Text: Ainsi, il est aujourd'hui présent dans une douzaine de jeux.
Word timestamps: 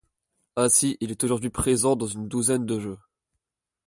Ainsi, 0.55 0.97
il 0.99 1.11
est 1.11 1.23
aujourd'hui 1.23 1.51
présent 1.51 1.95
dans 1.95 2.07
une 2.07 2.27
douzaine 2.27 2.65
de 2.65 2.79
jeux. 2.79 2.97